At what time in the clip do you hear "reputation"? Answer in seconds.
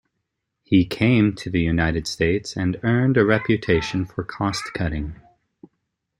3.23-4.03